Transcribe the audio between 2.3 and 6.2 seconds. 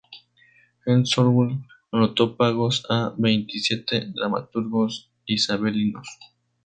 pagos a veintisiete dramaturgos isabelinos.